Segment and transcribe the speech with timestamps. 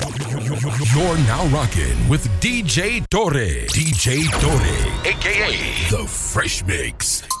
[0.00, 3.66] You're now rocking with DJ Torre.
[3.68, 5.50] DJ Torre, aka
[5.90, 7.31] The Fresh Mix.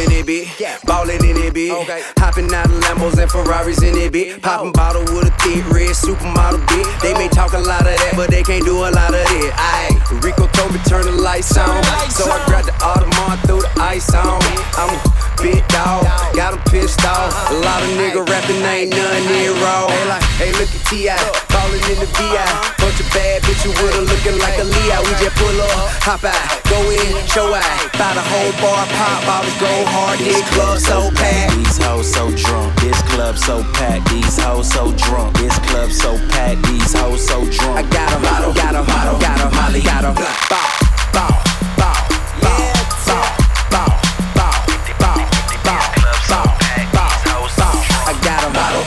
[0.00, 0.48] In it, bitch.
[0.58, 0.78] Yeah.
[0.84, 1.74] Ballin' in it, bitch.
[1.82, 2.02] Okay.
[2.16, 4.40] Hopping out of Lambos and Ferraris in it, bitch.
[4.40, 4.72] Popping oh.
[4.72, 6.88] bottle with a thick red supermodel, bitch.
[7.02, 9.52] They may talk a lot of that, but they can't do a lot of it.
[9.52, 11.82] Ayy, Rico told me turn the lights on.
[12.08, 14.40] So I grabbed the Audemars, threw the ice on.
[14.80, 15.00] I'm a
[15.42, 17.32] big dog, got him pissed off.
[17.50, 19.88] A lot of nigga rapping, ain't none near raw.
[19.88, 22.48] Hey, like, hey, look at T.I calling in the VI.
[22.80, 25.00] Bunch of bad bitch, you woulda looking like a Leah.
[25.04, 26.40] We just pull up, hop out,
[26.72, 27.76] go in, show out.
[28.00, 30.18] Buy the whole bar, pop bottles, go hard.
[30.18, 31.56] This club so packed.
[31.56, 32.72] These hoes so drunk.
[32.80, 34.08] This club so packed.
[34.10, 35.36] These hoes so drunk.
[35.36, 36.62] This club so packed.
[36.64, 37.76] These hoes so drunk.
[37.76, 40.70] I got a model, got a model, got a molly, got a bop, bop,
[41.12, 41.44] bop,
[41.76, 42.60] bop.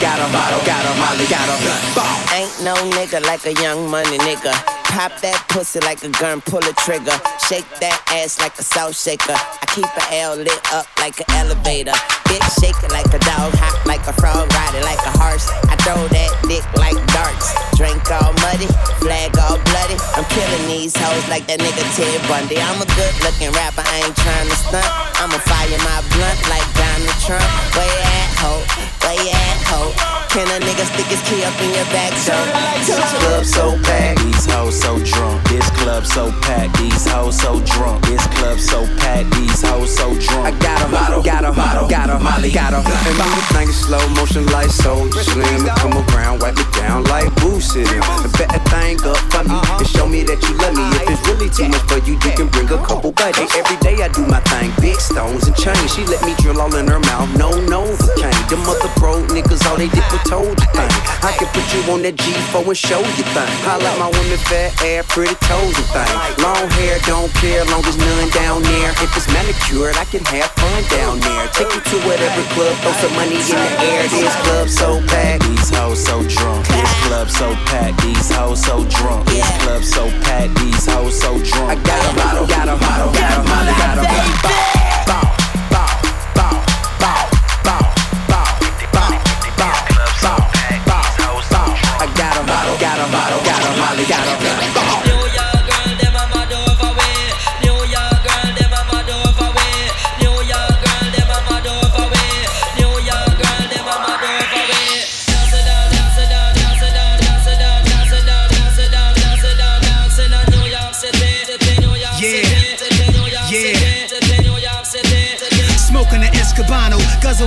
[0.04, 4.18] got a model, got a molly, got a Ain't no nigga like a young money
[4.26, 4.50] nigga.
[4.90, 7.14] Pop that pussy like a gun, pull a trigger.
[7.46, 9.38] Shake that ass like a salt shaker.
[9.38, 11.94] I keep a L lit up like an elevator.
[12.26, 15.46] Bitch shaking like a dog, hot like a frog, riding like a horse.
[15.70, 17.54] I throw that dick like darts.
[17.78, 18.66] Drink all muddy,
[18.98, 19.94] flag all bloody.
[20.18, 22.58] I'm killing these hoes like that nigga Ted Bundy.
[22.58, 24.90] I'm a good looking rapper, I ain't trying to stunt.
[25.22, 27.46] I'ma fire my blunt like Donald Trump.
[27.78, 28.52] Where you at, ho?
[29.06, 30.23] Where at, ho?
[30.34, 32.34] Can a nigga stick his key up in your back, so?
[32.82, 34.18] This club so packed.
[34.18, 36.76] These hoes so drunk, this club so packed.
[36.76, 39.30] These hoes so drunk, this club so packed.
[39.30, 40.46] These hoes so drunk.
[40.46, 41.54] I got 'em, got 'em,
[41.86, 42.82] got 'em, Molly, got 'em.
[42.82, 45.70] And move the thing in slow motion like so slim.
[45.78, 48.02] Come around, wipe it down like boo sitting.
[48.02, 49.78] And bet that thing up for me uh-huh.
[49.78, 50.82] and show me that you love me.
[50.98, 53.54] If it's really too much for you, you can bring a couple buddies.
[53.54, 55.94] Every day I do my thing, big stones and chains.
[55.94, 58.34] She let me drill all in her mouth, no novocaine.
[58.50, 60.92] Them other broke niggas, all they did was told you thing.
[61.24, 63.52] I can put you on that G4 and show you thing.
[63.68, 66.14] I like my women fat ass, pretty toes and thing.
[66.44, 68.90] Long hair, don't care, long as none down there.
[69.00, 71.44] If it's manicured, I can have fun down there.
[71.52, 74.02] Take you to whatever club, throw some money in the air.
[74.08, 75.44] This club so packed.
[75.48, 78.00] These hoes so drunk, this club so packed.
[78.02, 80.54] These hoes so drunk, this club so packed.
[80.58, 81.70] These hoes so drunk.
[81.70, 84.04] I got got 'em, got 'em, got 'em, got 'em.
[84.42, 84.73] Bow,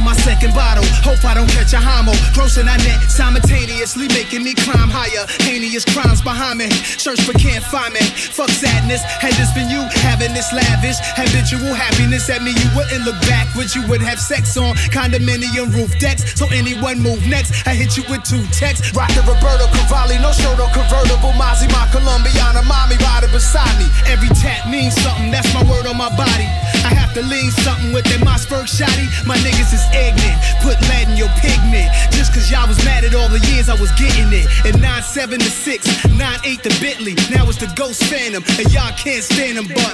[0.02, 0.86] my second bottle.
[1.02, 2.14] Hope I don't catch a homo.
[2.36, 5.26] Grossing I net simultaneously, making me climb higher.
[5.48, 6.70] Heinous crimes behind me.
[6.72, 8.04] Search but can't find me.
[8.36, 9.02] Fuck sadness.
[9.24, 13.48] Had this been you having this lavish habitual happiness at me, you wouldn't look back,
[13.48, 13.76] backwards.
[13.76, 16.38] You would have sex on condominium roof decks.
[16.38, 18.94] So anyone move next, I hit you with two texts.
[18.96, 21.34] Rock the Roberto Cavalli, no show, no convertible.
[21.38, 23.88] Mozzie, my Colombiana, mommy riding beside me.
[24.06, 25.32] Every tap means something.
[25.32, 26.48] That's my word on my body.
[26.86, 29.08] I have to lean something with that Mossberg shotty.
[29.26, 30.38] My niggas is ignorant.
[30.64, 31.90] Put lead in your pigment.
[32.12, 34.48] Just cause y'all was mad at all the years I was getting it.
[34.66, 37.16] And 9-7 to 6, 9-8 to Bentley.
[37.30, 38.44] Now it's the Ghost Phantom.
[38.60, 39.94] And y'all can't stand them, but.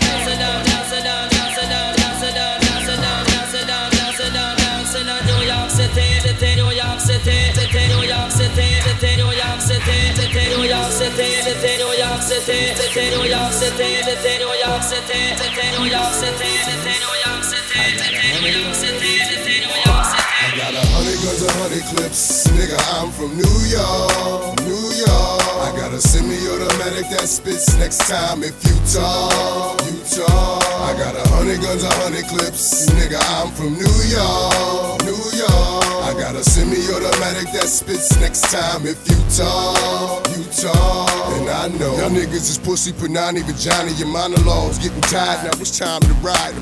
[20.63, 22.47] Got a hundred guns, a hundred clips.
[22.55, 25.43] Nigga, I'm from New York, New York.
[25.59, 30.63] I got a semi-automatic that spits next time if you talk, you talk.
[30.87, 32.87] I got a hundred guns, a hundred clips.
[32.95, 35.82] Nigga, I'm from New York, New York.
[36.13, 41.09] I got a semi-automatic that spits next time if you talk, you talk.
[41.41, 43.93] And I know y'all niggas is pussy, but even Johnny.
[43.93, 45.43] Your monologues getting tired.
[45.43, 46.53] Now it's time to ride.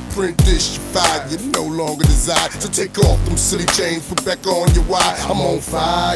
[0.46, 1.32] This, you fired.
[1.32, 2.50] You no longer desire.
[2.60, 5.16] So take off them silly chains, put back on your wire.
[5.28, 6.16] I'm on fire.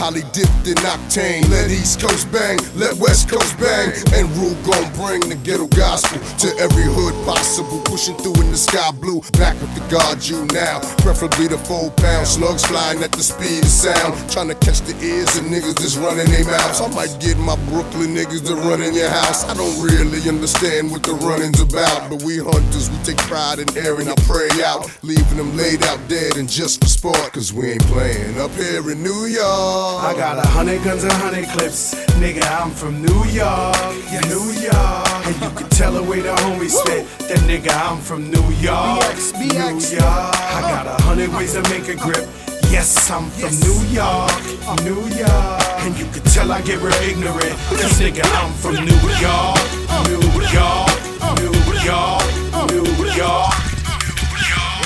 [0.00, 1.48] Holly dipped in octane.
[1.50, 3.92] Let East Coast bang, let West Coast bang.
[4.14, 7.80] And Rule gon' bring the ghetto gospel to every hood possible.
[7.84, 9.20] Pushing through in the sky blue.
[9.36, 10.80] Back with the guard you now.
[11.04, 12.26] Preferably the four pound
[12.58, 14.14] slugs flying at the speed of sound.
[14.30, 16.80] Trying to catch the ears of niggas that's running their mouths.
[16.80, 19.44] I might get my Brooklyn niggas to run in your house.
[19.44, 23.68] I don't really understand what the running's about, but we hunters, we take pride in
[23.76, 27.72] airing our prey out, leaving them laid out dead and just for sport, cause we
[27.72, 30.04] ain't playing up here in New York.
[30.04, 31.94] I got a hundred guns and hundred clips.
[32.20, 33.94] Nigga, I'm from New York,
[34.28, 35.08] New York.
[35.26, 37.06] And you can tell the way the homies spit.
[37.28, 40.34] That nigga, I'm from New York, New York.
[40.44, 42.28] I got a hundred ways to make a grip.
[42.74, 44.34] Yes, I'm from New York,
[44.82, 45.62] New York.
[45.86, 47.54] And you can tell I get real ignorant.
[47.70, 49.62] Cause nigga, I'm from New York,
[50.10, 50.90] New York,
[51.38, 51.54] New
[51.86, 52.26] York,
[52.74, 53.54] New York.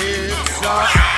[0.05, 1.18] It's up to you,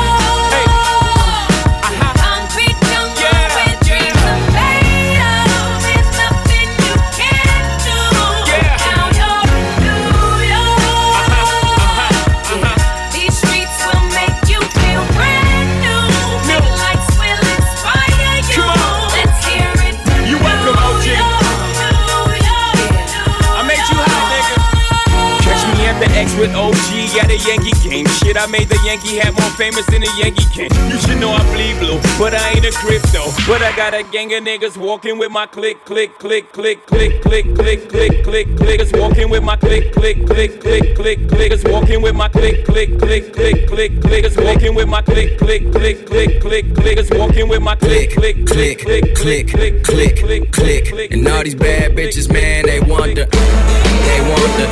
[26.41, 27.00] With OG
[27.31, 28.05] at a Yankee game.
[28.07, 30.69] Shit, I made the Yankee hat more famous than a Yankee can.
[30.89, 33.31] You should know I bleed blue, but I ain't a crypto.
[33.47, 37.21] But I got a gang of niggas walking with my click, click, click, click, click,
[37.21, 42.01] click, click, click, click, clickers walking with my click, click, click, click, click, clickers walking
[42.01, 46.41] with my click, click, click, click, click, clickers walking with my click, click, click, click,
[46.41, 51.11] click, clickers walking with my click, click, click, click, click, click, click, click, click.
[51.11, 53.25] And all these bad bitches, man, they wonder.
[53.25, 54.67] They wonder.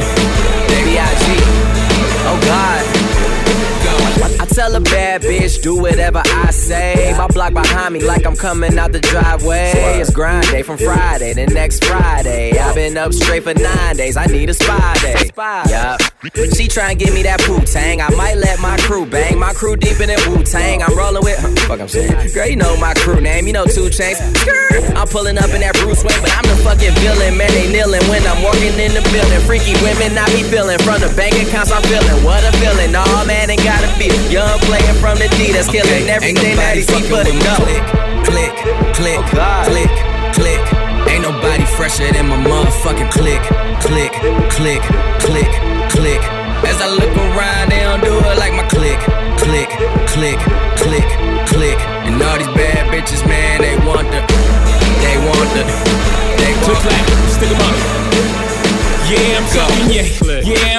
[0.68, 1.69] They B.I.G.
[2.22, 2.99] Oh God.
[4.40, 7.14] I tell a bad bitch, do whatever I say.
[7.18, 9.74] My block behind me, like I'm coming out the driveway.
[10.00, 12.58] It's grind day from Friday to next Friday.
[12.58, 14.16] I've been up straight for nine days.
[14.16, 15.30] I need a spy day.
[15.36, 16.00] Yup.
[16.56, 18.02] She try and give me that Wu Tang.
[18.02, 19.38] I might let my crew bang.
[19.38, 20.84] My crew deep in that Wu Tang.
[20.84, 21.40] I'm rolling with.
[21.40, 22.12] Huh, fuck, I'm saying.
[22.34, 23.48] Girl, you know my crew name.
[23.48, 24.20] You know Two Chains.
[24.96, 27.36] I'm pulling up in that Bruce Wayne, but I'm the fucking villain.
[27.36, 29.40] Man, they kneeling when I'm walking in the building.
[29.44, 30.80] Freaky women, I be feeling.
[30.80, 32.24] From the bank accounts, I'm feeling.
[32.24, 32.96] What a feeling.
[32.96, 34.12] All man ain't gotta be.
[34.30, 37.56] Young player from the D that's killing everything that he see but no.
[37.66, 37.82] Click,
[38.30, 38.54] click,
[38.94, 39.90] click, oh, click,
[40.38, 40.62] click.
[41.10, 43.42] Ain't nobody fresher than my motherfucking click,
[43.82, 44.14] click,
[44.54, 44.82] click,
[45.18, 45.50] click,
[45.90, 46.22] click.
[46.62, 49.02] As I look around, they don't do it like my click,
[49.42, 49.70] click,
[50.14, 50.38] click,
[50.78, 51.08] click,
[51.50, 51.80] click.
[52.06, 54.22] And all these bad bitches, man, they wonder,
[55.02, 55.66] they wonder,
[56.38, 56.86] they Click wonder.
[56.86, 57.78] clap, stick 'em up.
[59.10, 60.06] Yeah, I'm talking yeah.
[60.46, 60.79] Yeah, I'm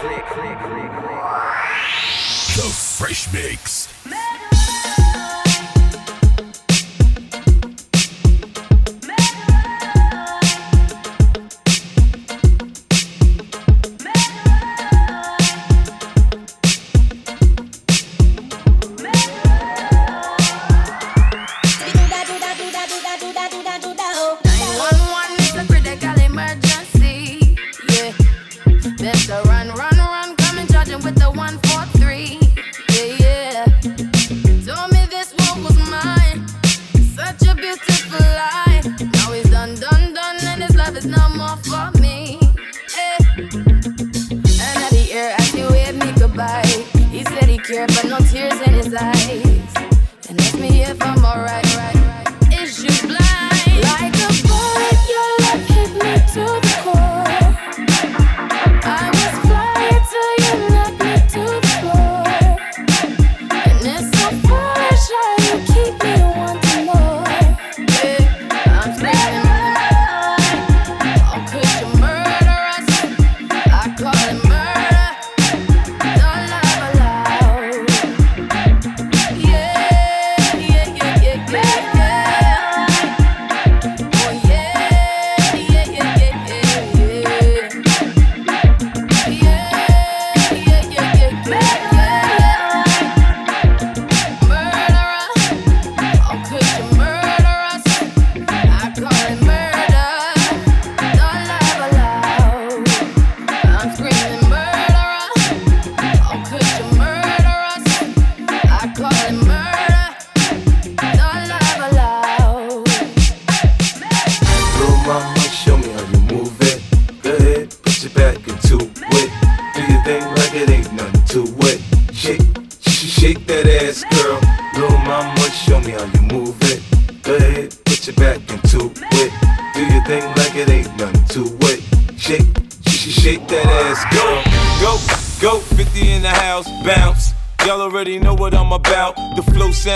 [3.41, 3.80] Mix.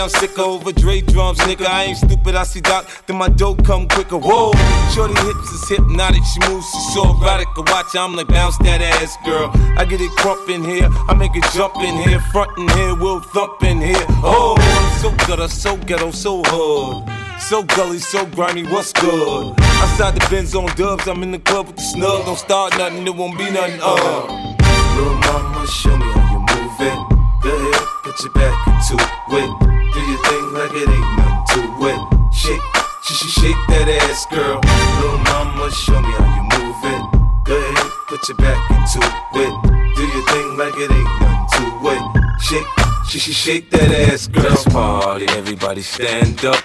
[0.09, 1.65] Sounds sicker over Dre drums, nigga.
[1.65, 4.17] I ain't stupid, I see Doc, then my dope come quicker.
[4.17, 4.51] Whoa,
[4.93, 7.47] shorty hips is hypnotic, she moves, she's so erotic.
[7.55, 9.51] I watch, I'm like, bounce that ass, girl.
[9.77, 12.95] I get it crump in here, I make it jump in here, front in here,
[12.95, 14.05] we'll thump in here.
[14.23, 14.55] Oh,
[15.01, 17.09] so gutter, so ghetto, so hood.
[17.39, 19.55] So gully, so grimy, what's good?
[19.59, 22.25] Outside the Benz on dubs, I'm in the club with the snug.
[22.25, 24.53] Don't start nothing, it won't be nothing, uh.
[24.95, 27.43] Little mama, show me how you move it.
[27.43, 29.03] Go ahead, put your back into
[29.35, 29.74] it.
[29.95, 32.33] Do your thing like it ain't nothing to it.
[32.35, 32.61] Shake,
[33.03, 34.59] sh- sh- shake that ass, girl.
[34.99, 37.03] Little mama, show me how you move it.
[37.45, 38.99] Go ahead, put your back into
[39.39, 39.95] it.
[39.95, 41.63] Do your thing like it ain't nothing to
[41.95, 42.41] it.
[42.41, 42.67] Shake,
[43.07, 44.43] sh- sh- shake that ass, girl.
[44.43, 46.61] Let's party, everybody stand up.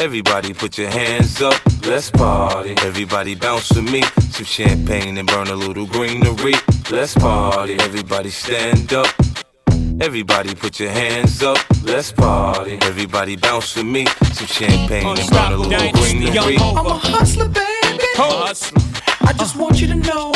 [0.00, 1.54] Everybody put your hands up,
[1.86, 2.74] let's party.
[2.78, 4.02] Everybody bounce with me.
[4.32, 6.54] Some champagne and burn a little greenery.
[6.90, 7.74] Let's party.
[7.74, 9.06] Everybody stand up.
[10.00, 12.78] Everybody put your hands up, let's party.
[12.82, 14.06] Everybody bounce with me.
[14.32, 16.56] Some champagne and burn a little greenery.
[16.58, 18.04] I'm a hustler, baby.
[18.14, 18.82] Hustler.
[19.20, 20.32] I just want you to know.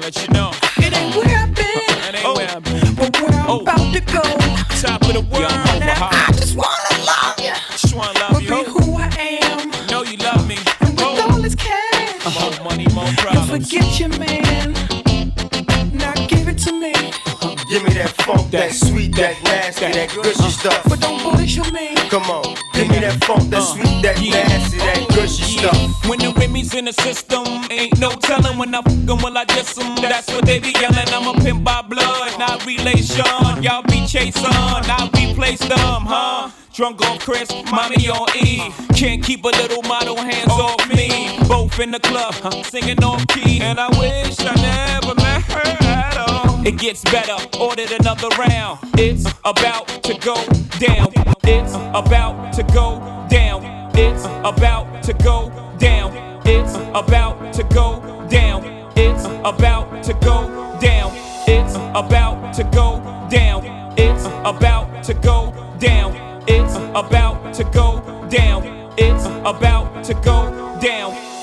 [0.00, 0.50] let you know.
[0.78, 1.66] It ain't where I've been.
[1.66, 2.94] It ain't where I've been.
[2.94, 4.22] But where I'm about to go.
[4.80, 5.85] Top of the world.
[18.56, 20.82] That sweet, that nasty, that gushy stuff.
[20.88, 21.94] But don't bullshit me.
[22.08, 26.08] Come on, give me that funk, that sweet, that uh, nasty, that gushy stuff.
[26.08, 29.44] When the Remy's in the system, ain't no telling when I fuck 'em, will I
[29.44, 29.96] diss 'em?
[29.96, 31.08] That's what they be yelling.
[31.12, 33.24] I'm a pimp by blood, not relation.
[33.62, 36.50] Y'all be chasing, I'll replace them, huh?
[36.72, 38.70] Drunk on Chris, mommy on E.
[38.94, 41.38] Can't keep a little model hands off me.
[41.48, 42.34] Both in the club,
[42.64, 43.60] singing off key.
[43.60, 45.15] And I wish I never
[46.66, 48.80] It gets better, ordered another round.
[48.98, 50.34] It's about to go
[50.80, 51.12] down.
[51.44, 52.98] It's about to go
[53.30, 53.62] down.
[53.94, 56.12] It's about to go down.
[56.44, 58.64] It's about to go down.
[58.96, 61.04] It's about to go down.
[61.46, 62.98] It's about to go
[63.30, 63.94] down.
[63.96, 66.16] It's about to go down.
[66.48, 68.92] It's about to go down.
[68.98, 71.35] It's about to go down.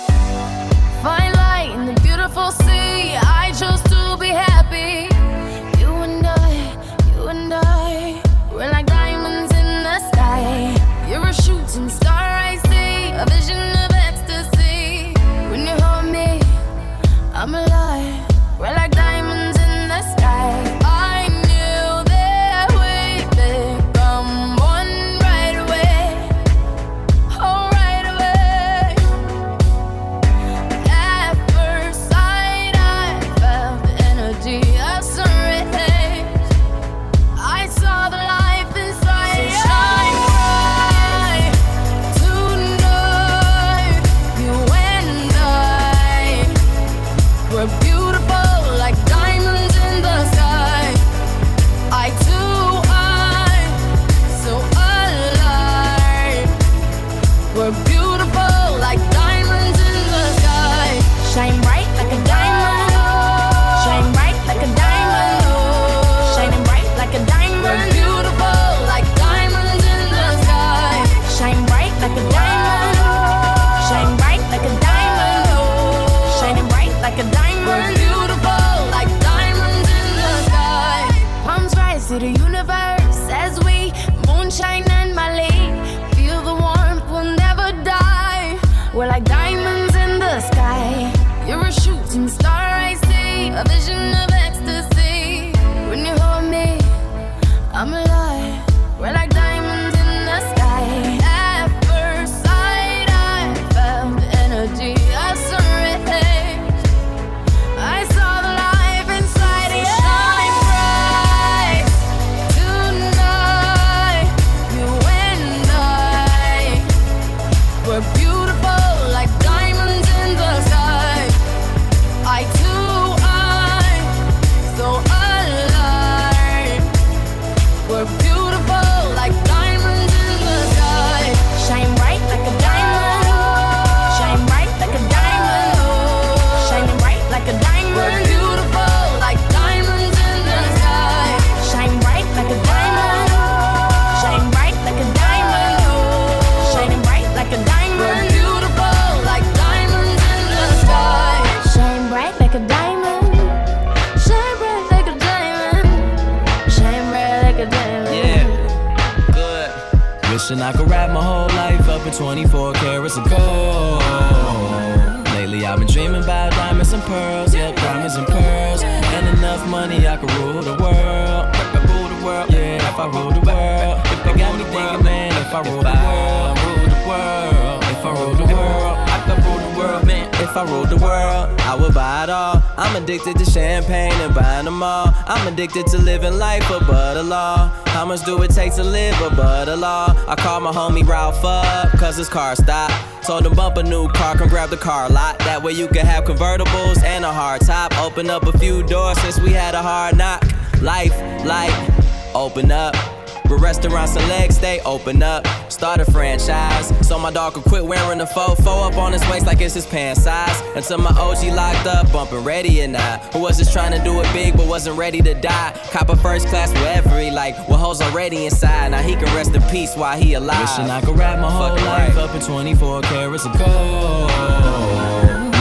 [203.94, 205.46] Legs, they open up.
[205.72, 206.92] Start a franchise.
[207.08, 209.86] So my dog could quit wearing the fofo up on his waist like it's his
[209.86, 210.62] pants size.
[210.76, 213.18] Until my OG locked up, bumping ready and I.
[213.34, 215.80] Who was just trying to do it big but wasn't ready to die.
[215.92, 218.90] Cop a first class with every like, well, hoes already inside.
[218.90, 220.60] Now he can rest in peace while he alive.
[220.62, 222.30] Wishing I could wrap my whole Fucking life right.
[222.30, 224.32] up in 24 carats of gold.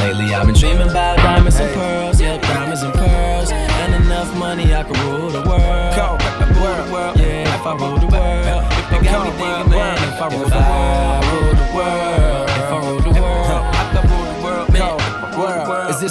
[0.01, 3.53] Lately I've been dreaming about diamonds and pearls, yep, diamonds and pearls.
[3.53, 5.93] And enough money I could rule the world.
[6.63, 8.02] Rule the world, yeah, if I rule the world.
[9.23, 11.32] Got me thinking, man, if I rule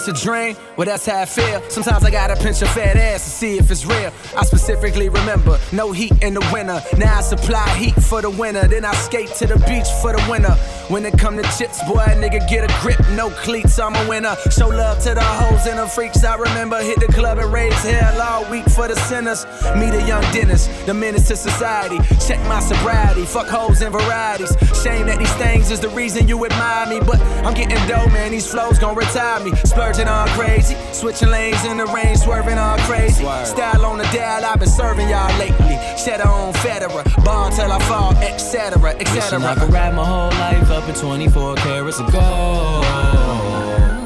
[0.08, 0.18] world.
[0.18, 0.56] A dream?
[0.78, 1.62] Well, that's how I feel.
[1.70, 4.12] Sometimes I gotta pinch a fat ass to see if it's real.
[4.38, 6.82] I specifically remember no heat in the winter.
[6.98, 8.68] Now I supply heat for the winter.
[8.68, 10.56] Then I skate to the beach for the winter.
[10.90, 13.80] When it come to chips, boy, nigga get a grip, no cleats.
[13.80, 14.36] I'm a winner.
[14.50, 16.24] Show love to the hoes and the freaks.
[16.24, 19.46] I remember hit the club and raise hell all week for the sinners.
[19.76, 22.00] Meet a young dentist, the menace to society.
[22.28, 24.56] Check my sobriety, fuck hoes and varieties.
[24.84, 28.32] Shame that these things is the reason you admire me, but I'm getting dough, man.
[28.32, 29.52] These flows gon' retire me.
[29.92, 33.26] Splurging on crazy, switching lanes in the rain, swerving all crazy.
[33.44, 35.78] Style on the dial, I've been serving y'all lately.
[36.02, 39.44] Cheddar on Federer, ball till I fall, etc., etc.
[39.44, 42.86] I could wrap my whole life up in 24 carats of gold.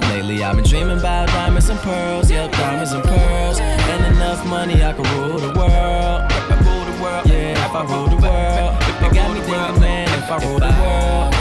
[0.09, 3.59] Lately I've been dreaming about diamonds and pearls, yep, diamonds and pearls.
[3.59, 6.31] And enough money I could rule the world.
[6.65, 8.73] Rule the world, yeah, if I rule the world.
[9.05, 11.34] It got me thinking, man, if I rule the world, rule the world.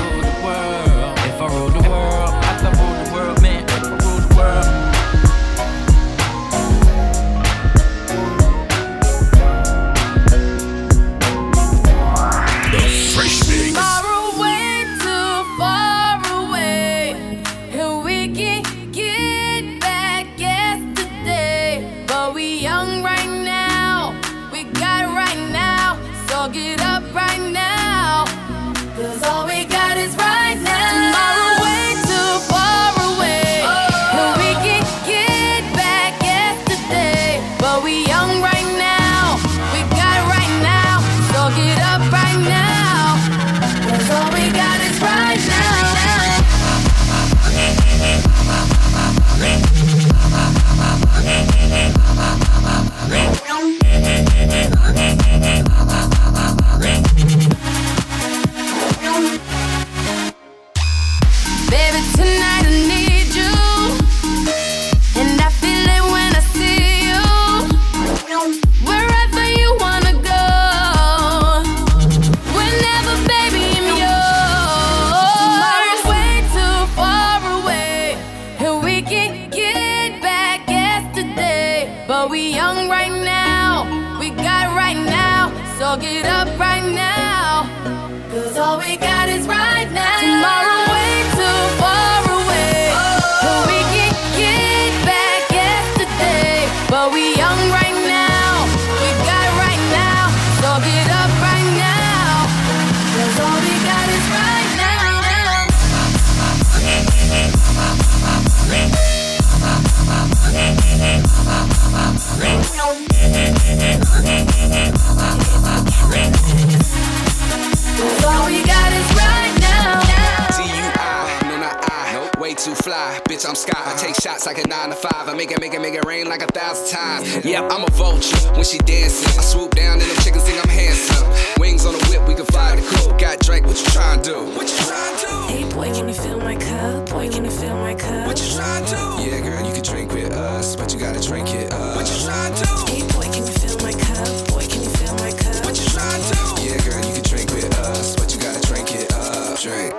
[123.54, 123.82] I'm sky.
[123.86, 125.28] I take shots like a nine to five.
[125.28, 127.44] I make it, make it, make it rain like a thousand times.
[127.44, 129.38] Yeah, I'm a vulture when she dances.
[129.38, 131.22] I swoop down and the chickens think I'm handsome.
[131.62, 133.16] Wings on the whip, we can fly the coop.
[133.16, 134.38] Got Drake, what you trying to do?
[134.58, 135.36] What you trying to do?
[135.54, 137.10] Hey boy, can you fill my cup?
[137.10, 138.26] Boy, can you fill my cup?
[138.26, 139.22] What you trying to do?
[139.22, 141.94] Yeah, girl, you can drink with us, but you gotta drink it up.
[141.94, 142.74] What you trying to do?
[142.90, 144.50] Hey boy, can you fill my cup?
[144.50, 145.62] Boy, can you fill my cup?
[145.62, 146.42] What you trying to do?
[146.58, 149.62] Yeah, girl, you can drink with us, but you gotta drink it up.
[149.62, 149.94] Drink,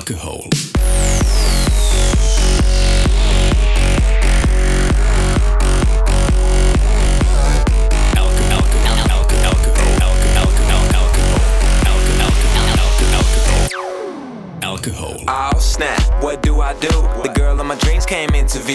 [0.00, 0.48] Alcohol.
[14.62, 15.16] Alcohol.
[15.28, 16.88] Oh snap, what do I do?
[16.88, 18.74] The girl of my dreams came into view.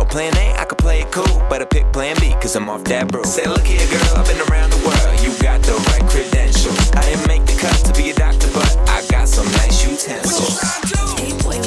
[0.00, 2.68] Or plan A, I could play it cool, but I pick plan B, cause I'm
[2.68, 3.22] off that brew.
[3.22, 6.45] Say, look here, girl, I've been around the world, you got the right credentials.
[6.96, 10.58] I didn't make the cut to be a doctor, but I got some nice utensils.
[11.20, 11.60] Hey boy,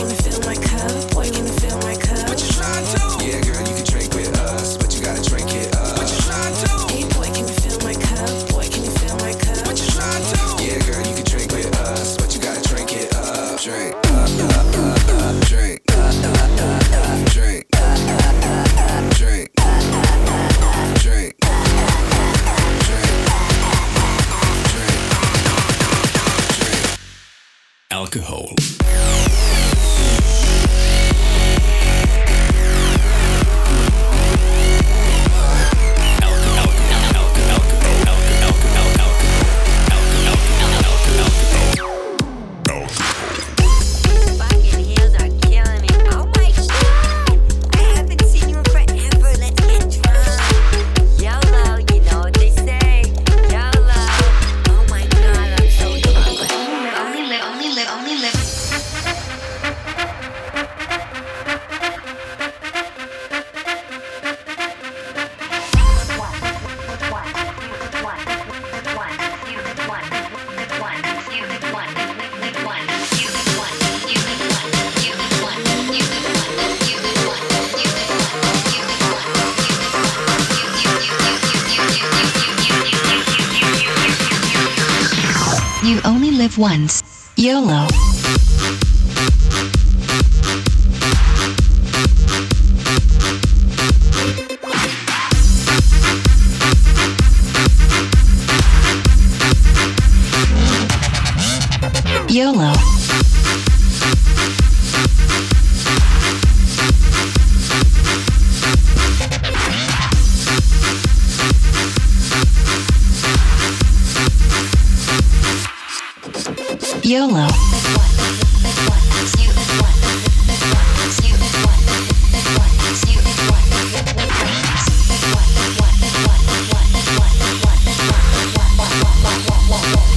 [117.09, 117.47] YOLO.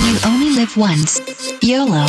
[0.02, 1.31] You only live once.
[1.62, 2.06] YOLO.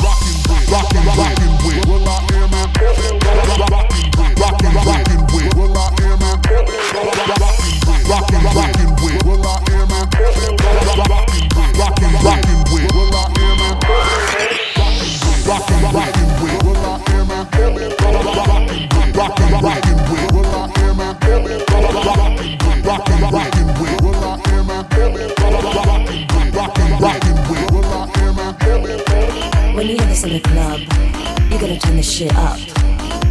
[32.24, 32.60] Shit up.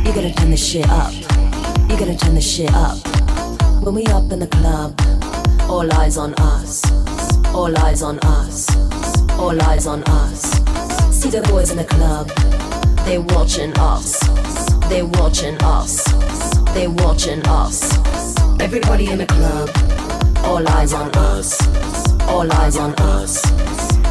[0.04, 1.12] You gotta turn the shit up.
[1.88, 2.98] You gotta turn the shit up.
[3.82, 5.00] When we up in the club,
[5.70, 6.82] all eyes on us.
[7.54, 8.68] All eyes on us.
[9.38, 10.42] All eyes on us.
[11.10, 12.28] See the boys in the club,
[13.06, 14.18] they watching us.
[14.90, 16.04] They watching us.
[16.74, 17.78] They watching us.
[18.60, 19.70] Everybody in the club,
[20.44, 21.48] all eyes on us.
[22.28, 23.71] All eyes on us.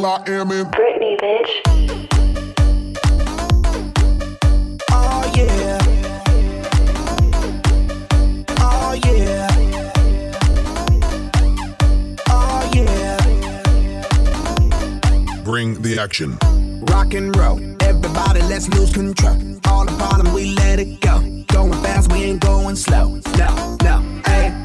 [0.00, 0.66] hell I am in.
[0.66, 1.50] Britney, bitch.
[4.90, 5.78] Oh, yeah.
[8.60, 9.48] Oh, yeah.
[12.28, 13.18] Oh, yeah.
[15.44, 16.38] Bring the action.
[16.82, 17.60] Rock and roll.
[17.82, 19.36] Everybody, let's lose control.
[19.66, 21.20] All the bottom, we let it go.
[21.48, 23.20] Going fast, we ain't going slow.
[23.36, 24.59] No, no, hey.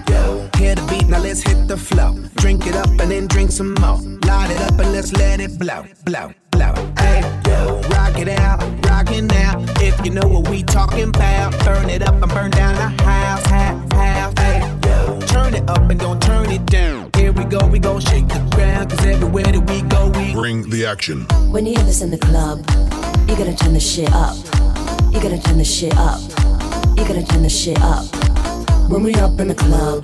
[0.65, 2.15] Hear the beat, now let's hit the flow.
[2.38, 3.99] Drink it up and then drink some more.
[4.25, 6.73] Light it up and let's let it blow, blow, blow.
[6.97, 7.82] Hey, yo.
[7.89, 9.63] Rock it out, rock it now.
[9.80, 13.45] If you know what we talking about, burn it up and burn down the house,
[13.45, 14.34] house, house.
[14.39, 15.19] Hey, yo.
[15.28, 17.12] Turn it up and don't turn it down.
[17.15, 18.89] Here we go, we gon' shake the ground.
[18.89, 21.28] Cause everywhere that we go, we Bring the action.
[21.51, 22.58] When you hear this in the club,
[23.30, 24.36] you gotta turn the shit up.
[25.13, 26.19] You gotta turn the shit up.
[26.97, 28.08] You gotta turn the shit up.
[28.89, 30.04] When we up in the club,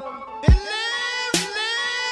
[0.00, 0.77] Billy!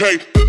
[0.00, 0.47] Okay.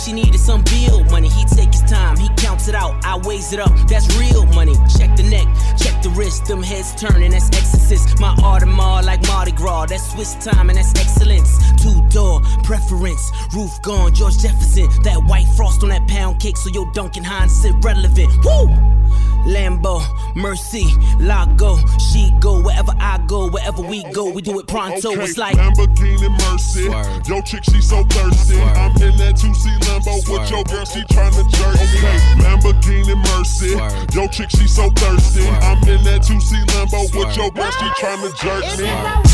[0.00, 1.28] She needed some bill money.
[1.28, 4.74] He take his time, he counts it out, I weighs it up, that's real money.
[4.98, 8.18] Check the neck, check the wrist, them heads turning, that's exorcist.
[8.18, 11.58] My Audemars like Mardi Gras, that's Swiss time and that's excellence.
[11.82, 14.88] Two door preference, roof gone, George Jefferson.
[15.02, 18.32] That white frost on that pound cake, so your Duncan Hines sit relevant.
[18.44, 18.99] Woo!
[19.46, 20.02] Lambo,
[20.36, 20.86] Mercy,
[21.18, 25.12] Lago, she go wherever I go, wherever we go, we do it pronto.
[25.12, 26.84] Okay, It's like Lamborghini Mercy.
[27.28, 28.60] Yo, chick, she so thirsty.
[28.60, 31.98] I'm in that 2C Lambo with your girl, she tryna jerk me.
[31.98, 33.70] Okay, Lamborghini Mercy.
[34.14, 35.46] Yo, chick, she so thirsty.
[35.48, 39.29] I'm in that 2C Lambo with your girl, she tryna jerk me.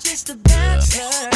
[0.00, 1.29] Just a bachelor.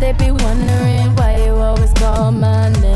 [0.00, 2.89] They be wondering why you always call my name.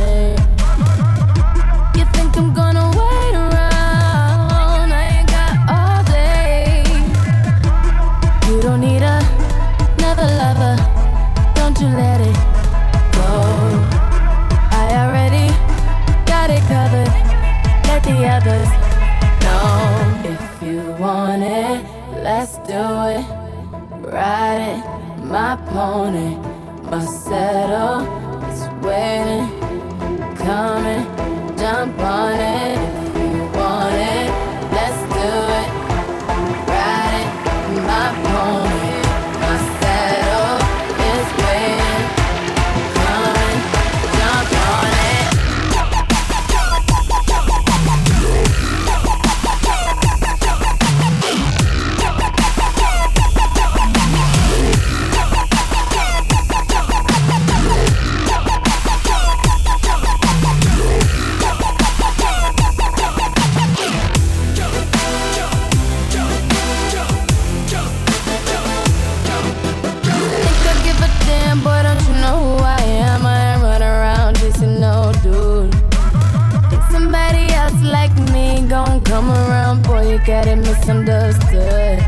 [79.14, 81.98] Come around, boy, you got it misunderstood.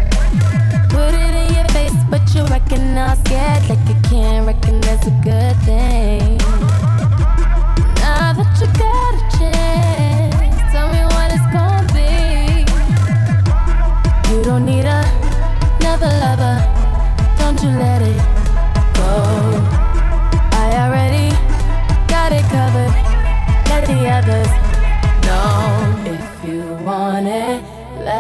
[0.91, 2.43] Put it in your face, but you
[2.99, 6.37] I'm scared, like you can't recognize a good thing.
[8.03, 9.86] Now that you got a chance,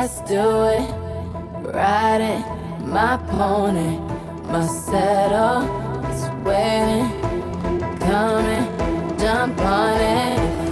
[0.06, 0.88] Let's do it.
[1.74, 3.98] Ride it, my pony,
[4.52, 5.66] my saddle
[6.12, 7.10] is waiting.
[7.98, 10.65] Come and jump on it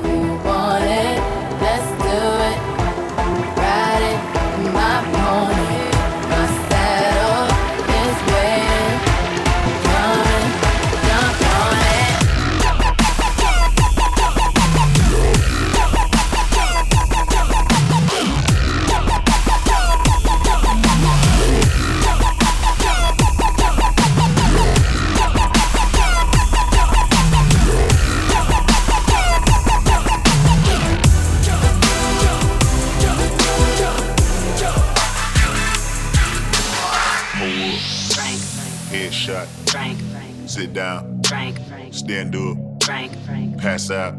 [43.85, 44.15] Pass out.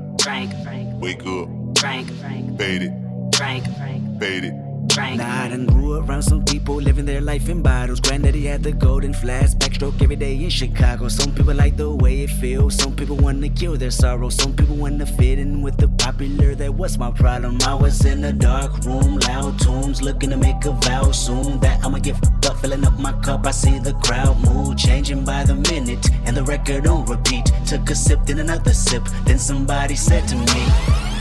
[0.99, 1.49] Wake up.
[1.79, 2.59] Frank, Frank.
[2.59, 3.35] Fade it.
[3.35, 4.19] Frank, Frank.
[4.19, 4.64] Fade it.
[4.97, 7.99] Nah, I done grew around some people living their life in bottles.
[7.99, 11.09] Granddaddy had the golden flask, backstroke every day in Chicago.
[11.09, 12.75] Some people like the way it feels.
[12.75, 14.29] Some people wanna kill their sorrow.
[14.29, 16.55] Some people wanna fit in with the popular.
[16.55, 17.57] That was my problem.
[17.63, 21.83] I was in a dark room, loud tunes, looking to make a vow soon that
[21.83, 23.45] I'ma get fucked up, filling up my cup.
[23.45, 27.51] I see the crowd mood changing by the minute, and the record on repeat.
[27.65, 29.03] Took a sip, then another sip.
[29.25, 31.04] Then somebody said to me.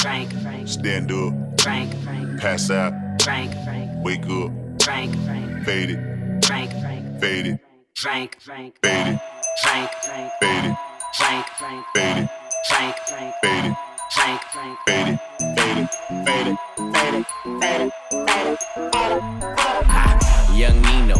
[0.00, 0.30] Frank,
[0.68, 1.60] Stand up.
[1.60, 1.92] Frank,
[2.40, 2.92] Pass out.
[3.22, 3.52] Frank,
[4.04, 4.52] Wake up.
[4.82, 6.44] Frank, Frank, Fade it.
[6.44, 7.60] Frank, Frank, Fade it.
[7.96, 9.20] Frank, Frank, Fade it.
[9.62, 10.76] Frank, Frank, Fade it.
[11.16, 12.28] Frank, Frank, Fade it.
[12.68, 13.76] Frank, Frank, Fade it.
[14.14, 15.18] Frank, Frank, Fade it.
[15.56, 15.90] Fade it.
[16.26, 16.58] Fade it.
[16.78, 17.26] Fade it.
[17.60, 17.92] Fade it.
[18.92, 20.58] Fade it.
[20.58, 21.16] Young Nino,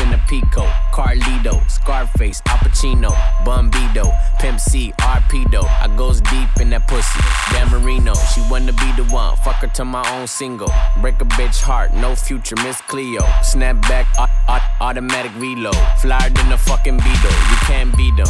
[0.00, 3.10] in a Pico, Carlito, Scarface, Al Pacino,
[3.44, 5.64] Bumbido, Pimp C, Arpedo.
[5.80, 7.20] I goes deep in that pussy.
[7.52, 9.36] Dan Marino, she wanna be the one.
[9.44, 10.70] Fuck her to my own single.
[11.00, 13.22] Break a bitch heart, no future, Miss Cleo.
[13.42, 15.76] Snap back, au- au- automatic reload.
[16.00, 18.26] Flyer than a fucking Beetle, you can't beat them.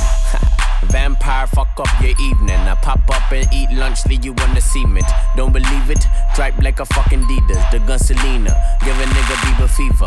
[0.85, 2.57] Vampire, fuck up your evening.
[2.69, 5.07] I pop up and eat lunch, leave you on the cement.
[5.37, 6.05] Don't believe it?
[6.35, 8.55] Tripe like a fucking Adidas, the gun Selena.
[8.85, 10.07] Give a nigga Bieber fever.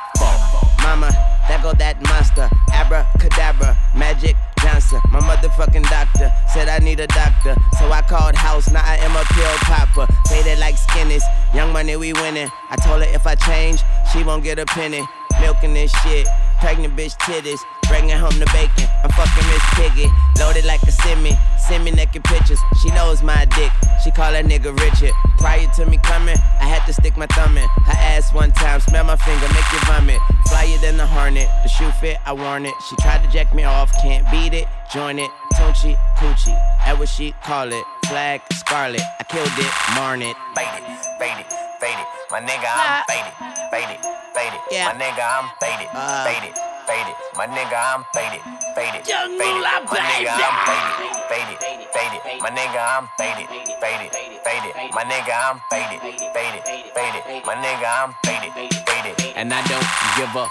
[0.83, 1.11] Mama,
[1.47, 2.49] there go that monster.
[2.73, 4.99] Abracadabra, Magic Johnson.
[5.11, 7.55] My motherfucking doctor said I need a doctor.
[7.79, 10.07] So I called house, now I am a pill popper.
[10.29, 11.23] Faded like skinnies,
[11.53, 12.49] young money we winning.
[12.69, 15.03] I told her if I change, she won't get a penny.
[15.39, 16.27] Milking this shit,
[16.59, 17.59] pregnant bitch titties.
[17.91, 20.07] Bringing home the bacon, I'm fucking Miss Piggy.
[20.39, 22.59] Loaded like a semi, send me naked pictures.
[22.81, 23.71] She knows my dick.
[24.03, 25.11] She call that nigga Richard.
[25.37, 28.79] Prior to me coming, I had to stick my thumb in her ass one time.
[28.79, 30.19] Smell my finger, make you vomit.
[30.47, 31.49] Flyer than the hornet.
[31.63, 32.73] The shoe fit, I worn it.
[32.89, 34.67] She tried to jack me off, can't beat it.
[34.93, 36.55] Join it, Tunchi, Coochie.
[36.85, 37.83] That what she call it.
[38.07, 39.01] Flag, scarlet.
[39.19, 40.35] I killed it, marn it.
[40.55, 40.83] Faded,
[41.19, 41.45] faded,
[41.79, 42.07] faded.
[42.31, 43.35] My nigga, I'm faded,
[43.69, 43.99] faded,
[44.31, 44.61] faded.
[44.79, 46.25] My nigga, I'm faded, uh.
[46.25, 46.55] faded,
[46.91, 47.15] faded.
[47.39, 48.43] My nigga, I'm faded,
[48.75, 49.63] faded, Young faded.
[49.63, 50.35] Moolah, My nigga.
[50.35, 50.99] I'm faded,
[51.31, 51.57] faded,
[51.95, 52.21] faded.
[52.43, 53.47] My nigga, I'm faded,
[53.79, 54.11] faded,
[54.43, 54.73] faded.
[54.91, 55.99] My nigga, I'm faded,
[56.35, 56.63] faded,
[56.95, 57.23] faded.
[57.47, 58.51] My nigga, I'm faded,
[58.87, 59.15] faded.
[59.39, 60.45] And I don't give a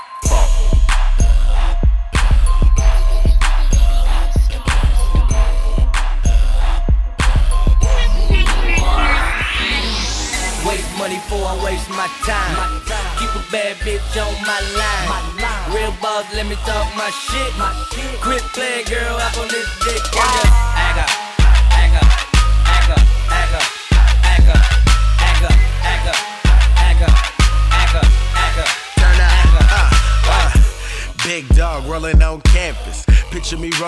[17.11, 18.20] me talk my shit.
[18.20, 19.49] Quit playing, girl, up on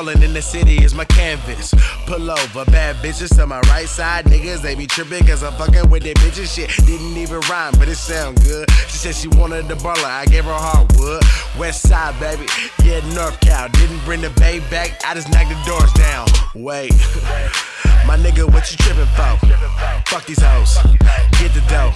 [0.03, 1.72] rolling in the city is my canvas.
[2.07, 4.24] Pull over, bad bitches to my right side.
[4.24, 6.55] Niggas, they be tripping cause I'm fucking with their bitches.
[6.55, 8.70] Shit didn't even rhyme, but it sound good.
[8.88, 11.22] She said she wanted the baller, I gave her hardwood.
[11.59, 12.46] West side, baby,
[12.84, 13.68] yeah, North Cal.
[13.68, 16.26] Didn't bring the bay back, I just knocked the doors down.
[16.55, 16.92] Wait.
[18.07, 19.39] My nigga, what you tripping for?
[20.07, 20.76] Fuck these hoes.
[21.39, 21.93] Get the dough.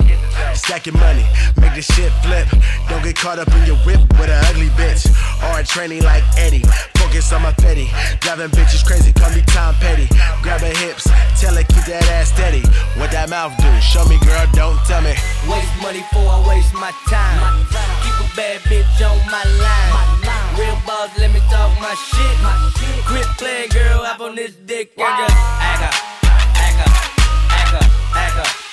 [0.55, 1.25] Stack your money.
[1.61, 2.49] Make the shit flip.
[2.89, 5.05] Don't get caught up in your whip with an ugly bitch.
[5.45, 6.65] Or a training like Eddie.
[6.97, 7.91] Focus on my petty.
[8.21, 9.13] Driving bitches crazy.
[9.13, 10.09] Call me Tom Petty.
[10.43, 11.05] Grab her hips.
[11.41, 12.63] Tell her keep that ass steady.
[12.99, 13.69] What that mouth do?
[13.81, 14.47] Show me, girl.
[14.55, 15.15] Don't tell me.
[15.49, 17.67] Waste money for I waste my time.
[18.03, 20.46] Keep a bad bitch on my line.
[20.59, 22.37] Real boss, let me talk my shit.
[22.43, 23.05] My shit.
[23.05, 24.93] Quit playing, girl, Up on this dick.
[24.97, 25.05] Wow.
[25.05, 25.27] agga,
[25.61, 25.91] agga,
[26.65, 27.81] agga,
[28.17, 28.41] agga.
[28.41, 28.66] up.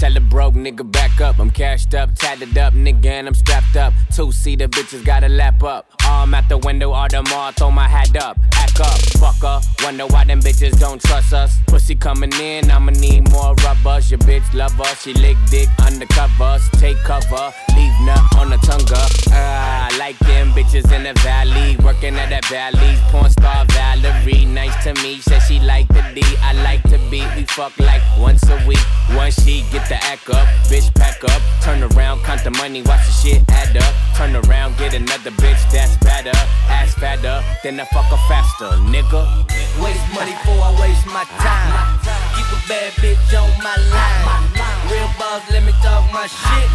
[0.00, 1.38] Tell the broke nigga back up.
[1.38, 3.92] I'm cashed up, tatted up, nigga, and I'm strapped up.
[4.16, 5.92] Two seater bitches gotta lap up.
[6.06, 8.38] Arm at the window, all the mall, throw my hat up.
[8.54, 9.62] Act up, fucker.
[9.84, 11.54] Wonder why them bitches don't trust us.
[11.66, 14.10] Pussy coming in, I'ma need more rubbers.
[14.10, 16.62] Your bitch love us, she lick dick undercovers.
[16.80, 18.86] Take cover, leave nut on the tongue.
[19.32, 22.96] Ah, I like them bitches in the valley, working at that valley.
[23.10, 25.18] Porn star Valerie, nice to me.
[25.18, 27.20] Said she like the D, I like to be.
[27.36, 28.80] We fuck like once a week.
[29.14, 31.42] Once she get the act up, bitch pack up.
[31.62, 33.92] Turn around, count the money, watch the shit add up.
[34.14, 36.30] Turn around, get another bitch that's better.
[36.70, 39.26] Ass fatter, then I fuck her faster, nigga.
[39.82, 41.74] Waste money for I waste my time.
[42.38, 44.46] Keep a bad bitch on my line.
[44.86, 46.70] Real boss, let me talk my shit.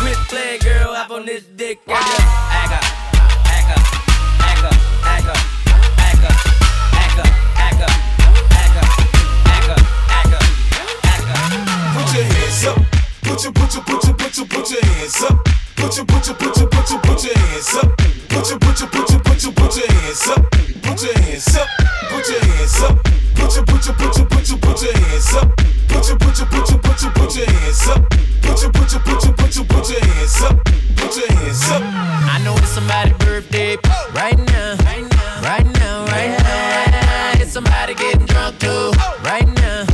[0.00, 1.84] Quit playing, girl, up on this dick.
[1.84, 2.16] Agga,
[2.64, 2.80] agga,
[3.44, 3.76] agga,
[4.40, 4.70] agga,
[5.04, 5.57] agga,
[13.38, 15.48] Put your, put your, put your, put your, put your hands up.
[15.76, 17.96] Put your, put your, put your, put your, put your hands up.
[18.26, 20.50] Put your, put your, put your, put your, put your hands up.
[20.82, 21.68] Put your hands up.
[22.10, 22.98] Put your hands up.
[23.38, 25.54] Put your, put your, put your, put your, put your hands up.
[25.86, 28.10] Put your, put your, put your, put your, put your hands up.
[28.42, 30.58] Put your, put your, put your, put your, put your hands up.
[30.98, 31.82] Put your hands up.
[32.34, 33.76] I know it's somebody's birthday
[34.18, 37.32] right now, right now, right now, right now.
[37.38, 38.90] It's somebody getting drunk too,
[39.22, 39.86] right now,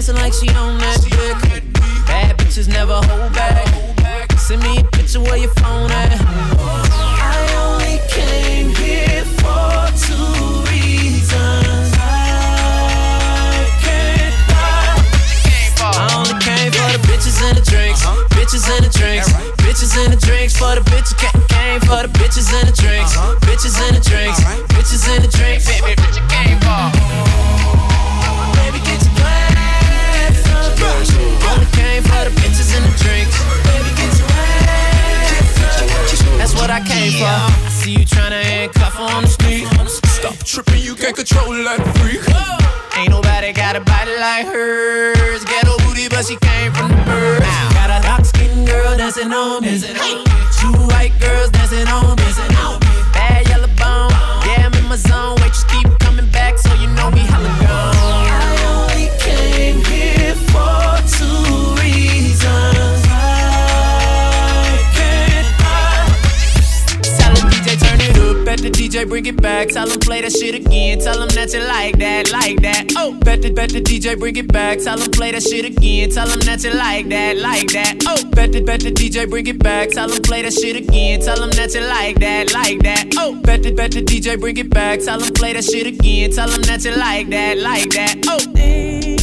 [0.00, 1.72] dancing like she own that dick.
[2.06, 4.32] Bad bitches never hold back.
[4.38, 7.19] Send me a picture where your phone at.
[69.40, 69.68] Back.
[69.68, 70.98] Tell them play that shit again.
[70.98, 72.92] Tell them that you like that, like that.
[72.96, 74.78] Oh, bet the, bet the DJ bring it back.
[74.78, 76.10] Tell them play that shit again.
[76.10, 78.02] Tell them that you like that, like that.
[78.06, 79.90] Oh, bet the, bet the DJ bring it back.
[79.90, 81.20] Tell them play that shit again.
[81.20, 83.12] Tell them that you like that, like that.
[83.16, 85.00] Oh, bet the, bet the DJ bring it back.
[85.00, 86.30] Tell them play that shit again.
[86.30, 88.16] Tell them that you like that, like that.
[88.26, 89.19] Oh,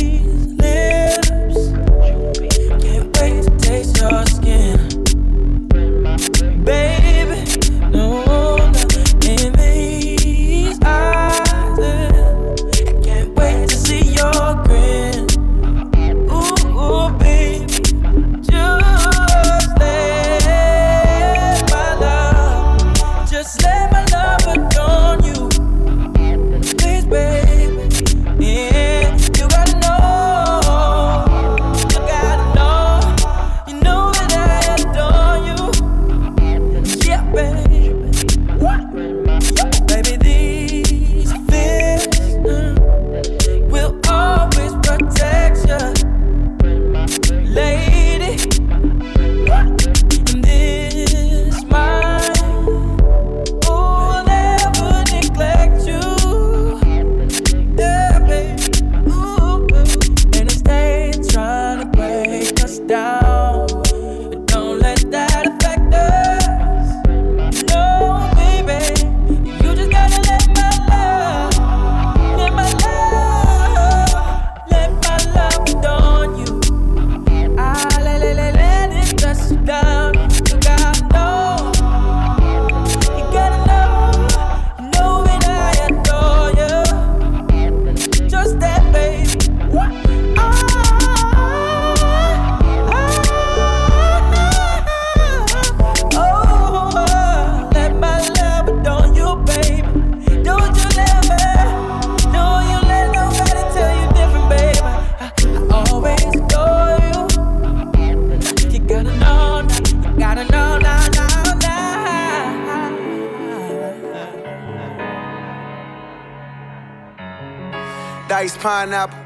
[118.28, 119.18] Dice pineapple.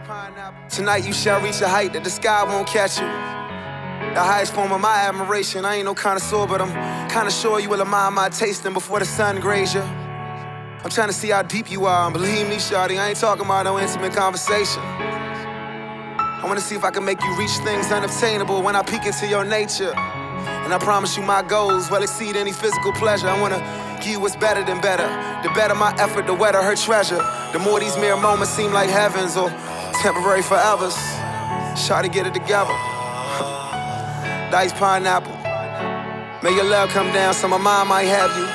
[0.69, 3.07] Tonight you shall reach a height that the sky won't catch you.
[4.13, 5.65] The highest form of my admiration.
[5.65, 6.71] I ain't no connoisseur, but I'm
[7.09, 9.81] kinda sure you will admire my tasting before the sun graze you.
[9.81, 13.45] I'm trying to see how deep you are, and believe me, shawty, I ain't talking
[13.45, 14.83] about no intimate conversation.
[14.83, 19.25] I wanna see if I can make you reach things unobtainable when I peek into
[19.25, 19.93] your nature.
[19.95, 23.27] And I promise you my goals will exceed any physical pleasure.
[23.29, 23.59] I wanna
[24.05, 25.07] you what's better than better.
[25.43, 27.21] The better my effort, the wetter her treasure.
[27.53, 29.49] The more these mere moments seem like heavens or
[30.01, 30.95] temporary forevers.
[31.75, 32.73] Shawty, get it together.
[34.51, 35.33] Dice pineapple.
[36.43, 38.47] May your love come down so my mind might have you.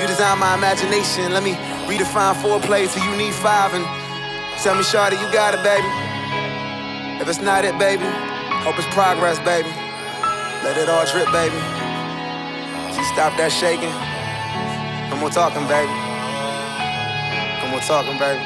[0.00, 1.32] You design my imagination.
[1.32, 1.52] Let me
[1.86, 3.84] redefine foreplay till you need five and
[4.62, 5.86] tell me, Shawty, you got it, baby.
[7.20, 8.04] If it's not it, baby,
[8.64, 9.68] hope it's progress, baby.
[10.64, 11.56] Let it all drip, baby.
[12.96, 14.13] She stop that shaking.
[15.14, 15.92] No more talking, baby.
[17.62, 18.42] No more talking, baby.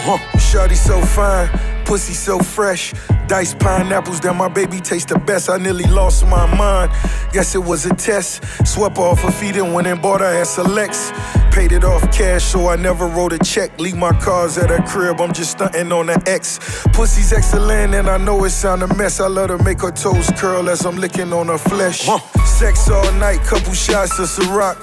[0.00, 0.16] Huh.
[0.38, 1.50] Shawty so fine,
[1.84, 2.94] pussy so fresh.
[3.30, 5.48] Diced pineapples that my baby taste the best.
[5.48, 6.90] I nearly lost my mind.
[7.32, 8.42] Guess it was a test.
[8.66, 11.12] Swept off her feet and went and bought her at Selects.
[11.52, 13.78] Paid it off cash, so I never wrote a check.
[13.78, 16.58] Leave my cars at her crib, I'm just stunting on the X.
[16.92, 19.20] Pussy's excellent, and I know it sound a mess.
[19.20, 22.08] I let her make her toes curl as I'm licking on her flesh.
[22.44, 24.74] Sex all night, couple shots of Ciroc.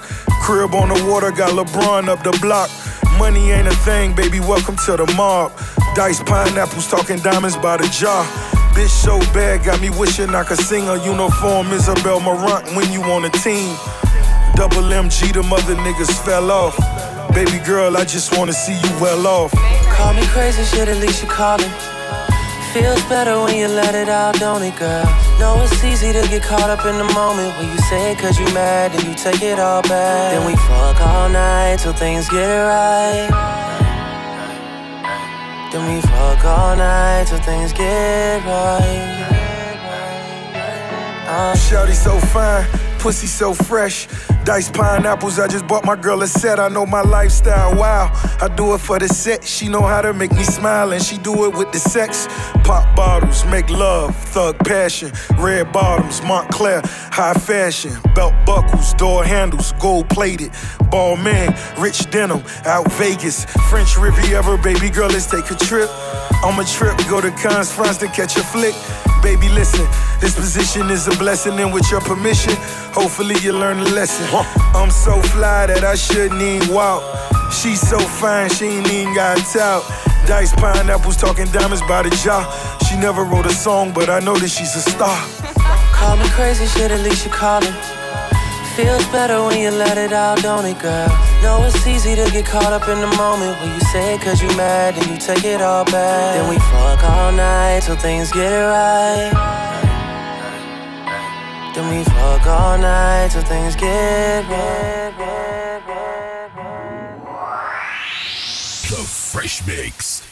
[0.41, 2.69] Crib on the water, got LeBron up the block.
[3.17, 5.51] Money ain't a thing, baby, welcome to the mob.
[5.95, 8.23] Diced pineapples, talking diamonds by the jar.
[8.73, 13.01] Bitch so bad, got me wishing I could sing a uniform Isabel Marant when you
[13.03, 13.75] on a team.
[14.55, 16.77] Double MG, the mother niggas fell off.
[17.33, 19.51] Baby girl, I just wanna see you well off.
[19.97, 21.71] Call me crazy, shit, at least you calling.
[22.71, 25.26] Feels better when you let it out, don't it, girl?
[25.39, 28.39] Know it's easy to get caught up in the moment when you say it cause
[28.39, 30.31] you mad and you take it all back.
[30.33, 33.29] Then we fuck all night till things get right.
[35.71, 39.27] Then we fuck all night till things get right.
[41.67, 42.65] Shawty so fine,
[43.07, 44.05] pussy so fresh.
[44.43, 46.59] Diced pineapples, I just bought my girl a set.
[46.59, 48.11] I know my lifestyle, wow.
[48.41, 49.45] I do it for the set.
[49.45, 52.27] She know how to make me smile, and she do it with the sex.
[52.65, 55.13] Pop bottles, make love, thug passion.
[55.39, 56.81] Red bottoms, Moncler,
[57.13, 57.93] high fashion.
[58.13, 60.51] Belt buckles, door handles, gold plated.
[60.91, 63.45] Balmain, rich denim, out Vegas.
[63.69, 65.89] French Riviera, baby girl, let's take a trip.
[66.43, 68.75] On a trip, go to Cannes, France to catch a flick.
[69.21, 69.85] Baby, listen,
[70.19, 72.53] this position is a blessing, and with your permission,
[72.93, 74.25] hopefully you learn a lesson.
[74.73, 77.03] I'm so fly that I shouldn't even walk.
[77.51, 79.83] She's so fine, she ain't even got tout.
[80.27, 82.43] Dice pineapples talking diamonds by the jar.
[82.87, 85.17] She never wrote a song, but I know that she's a star.
[85.93, 87.96] Call me crazy, shit, at least you call it.
[88.77, 91.07] Feels better when you let it out, don't it, girl?
[91.41, 94.39] Know it's easy to get caught up in the moment when you say it cause
[94.39, 96.35] you mad and you take it all back.
[96.35, 99.33] Then we fuck all night till things get right.
[101.73, 104.97] Then we fuck all night till things get right.
[108.91, 110.26] The Fresh Mix.